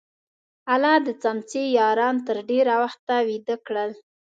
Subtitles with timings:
[0.73, 3.91] الله د څمڅې یاران تر ډېره وخته ویده کړل.